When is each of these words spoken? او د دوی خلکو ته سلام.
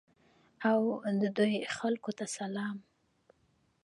او 0.71 0.79
د 1.21 1.23
دوی 1.37 1.55
خلکو 1.77 2.11
ته 2.17 2.25
سلام. 2.37 2.77